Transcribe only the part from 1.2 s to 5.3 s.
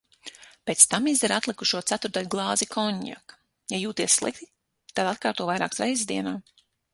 atlikušo ceturtdaļglāzi konjaka. Ja jūties slikti, tad